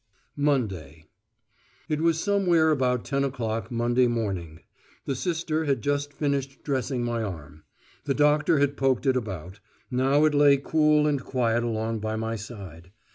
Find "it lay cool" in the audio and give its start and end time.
10.25-11.05